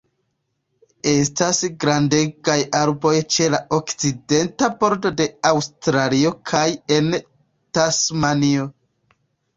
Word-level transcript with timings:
Estas 1.09 1.59
grandegaj 1.83 2.55
arboj 2.79 3.13
ĉe 3.35 3.51
la 3.55 3.59
okcidenta 3.79 4.71
bordo 4.81 5.13
de 5.21 5.29
Aŭstralio 5.53 6.35
kaj 6.53 6.67
en 6.99 7.15
Tasmanio. 7.81 8.69